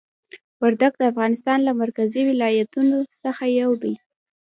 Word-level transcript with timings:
وردګ 0.61 0.93
د 0.97 1.03
افغانستان 1.11 1.59
له 1.67 1.71
مرکزي 1.81 2.21
ولایتونو 2.29 2.97
څخه 3.23 3.43
یو 3.59 3.69
دی. 3.81 3.93